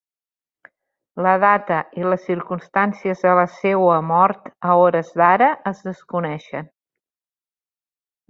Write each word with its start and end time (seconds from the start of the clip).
La 1.25 1.33
data 1.43 1.75
i 1.99 2.05
les 2.13 2.23
circumstàncies 2.29 3.21
de 3.27 3.33
la 3.41 3.45
seua 3.57 3.99
mort 4.13 4.49
a 4.69 4.79
hores 4.81 5.13
d'ara 5.23 5.51
es 5.73 5.85
desconeixen. 5.91 6.73